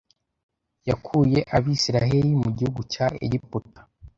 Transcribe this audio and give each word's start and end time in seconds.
Yakuye 0.89 1.39
Abisiraheli 1.55 2.29
mu 2.43 2.49
gihugu 2.57 2.81
cya 2.93 3.05
Egiputa 3.25 3.81